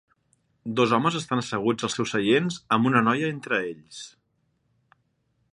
Dos 0.79 0.93
homes 0.97 1.17
estan 1.19 1.41
asseguts 1.41 1.87
als 1.89 1.99
seus 1.99 2.15
seients 2.17 2.59
amb 2.79 2.91
una 2.93 3.05
noia 3.11 3.31
entre 3.37 3.63
ells. 3.69 4.05